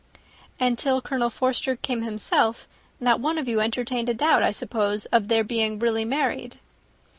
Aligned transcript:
"And 0.59 0.79
till 0.79 0.99
Colonel 0.99 1.29
Forster 1.29 1.75
came 1.75 2.01
himself, 2.01 2.67
not 2.99 3.19
one 3.19 3.37
of 3.37 3.47
you 3.47 3.61
entertained 3.61 4.09
a 4.09 4.15
doubt, 4.15 4.41
I 4.41 4.49
suppose, 4.49 5.05
of 5.11 5.27
their 5.27 5.43
being 5.43 5.77
really 5.77 6.05
married?" 6.05 6.57